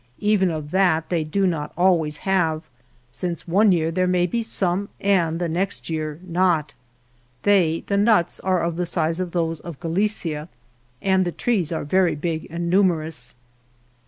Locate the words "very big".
11.85-12.47